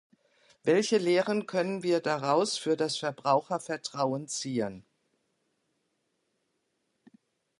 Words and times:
Welche 0.63 0.97
Lehren 0.97 1.45
können 1.45 1.83
wir 1.83 1.99
daraus 1.99 2.57
für 2.57 2.75
das 2.75 2.97
Verbrauchervertrauen 2.97 4.27
ziehen? 4.27 4.83